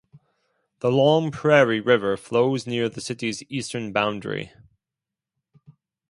[0.79, 4.51] The Long Prairie River flows near the city's eastern boundary.